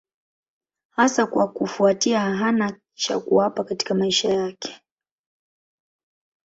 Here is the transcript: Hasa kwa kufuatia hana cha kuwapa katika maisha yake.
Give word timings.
Hasa 0.89 1.25
kwa 1.25 1.47
kufuatia 1.47 2.19
hana 2.19 2.79
cha 2.93 3.19
kuwapa 3.19 3.63
katika 3.63 3.93
maisha 3.95 4.29
yake. 4.33 4.81